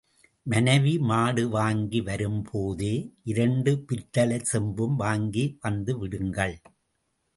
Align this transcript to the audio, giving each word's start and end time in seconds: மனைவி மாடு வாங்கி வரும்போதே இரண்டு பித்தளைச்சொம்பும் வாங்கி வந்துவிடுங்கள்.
மனைவி 0.45 0.93
மாடு 0.99 1.43
வாங்கி 1.49 1.99
வரும்போதே 2.01 2.93
இரண்டு 3.23 3.73
பித்தளைச்சொம்பும் 3.87 4.95
வாங்கி 4.95 5.45
வந்துவிடுங்கள். 5.63 6.55